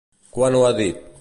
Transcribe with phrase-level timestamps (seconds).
[0.37, 1.07] Quan ho ha dit?